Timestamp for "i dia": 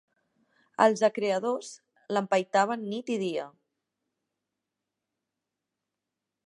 3.17-3.47